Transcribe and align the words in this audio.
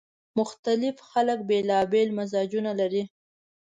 مختلف 0.39 0.95
خلک 1.09 1.39
بیلابېل 1.49 2.09
مزاجونه 2.17 2.71
لري 2.79 3.03